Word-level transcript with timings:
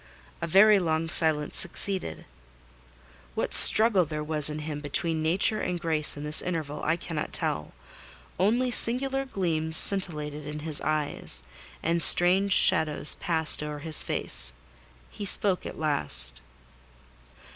A 0.41 0.47
very 0.47 0.79
long 0.79 1.07
silence 1.09 1.59
succeeded. 1.59 2.25
What 3.35 3.53
struggle 3.53 4.03
there 4.03 4.23
was 4.23 4.49
in 4.49 4.57
him 4.65 4.79
between 4.81 5.21
Nature 5.21 5.61
and 5.61 5.79
Grace 5.79 6.17
in 6.17 6.23
this 6.23 6.41
interval, 6.41 6.81
I 6.83 6.95
cannot 6.95 7.31
tell: 7.31 7.73
only 8.39 8.71
singular 8.71 9.25
gleams 9.25 9.77
scintillated 9.77 10.47
in 10.47 10.61
his 10.61 10.81
eyes, 10.81 11.43
and 11.83 12.01
strange 12.01 12.51
shadows 12.51 13.13
passed 13.13 13.61
over 13.61 13.77
his 13.77 14.01
face. 14.01 14.53
He 15.11 15.23
spoke 15.23 15.67
at 15.67 15.77
last. 15.77 16.41